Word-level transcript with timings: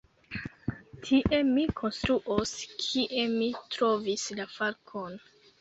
Tie 1.07 1.41
mi 1.49 1.65
konstruos, 1.81 2.55
kie 2.87 3.29
mi 3.37 3.53
trovis 3.77 4.29
la 4.41 4.53
falkon. 4.59 5.25